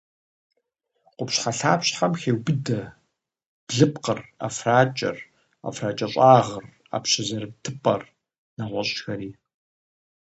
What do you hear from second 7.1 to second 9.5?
зэрытыпӏэр, нэгъуэщӏхэри.